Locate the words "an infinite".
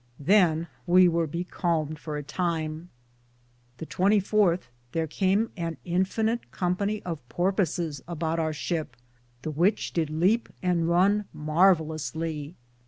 5.55-6.49